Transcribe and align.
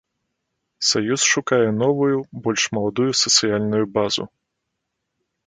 Саюз 0.91 1.25
шукае 1.33 1.67
новую, 1.81 2.17
больш 2.47 2.63
маладую 2.79 3.07
сацыяльную 3.23 3.85
базу. 3.99 4.23